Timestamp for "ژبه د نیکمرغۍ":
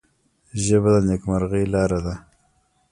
0.63-1.65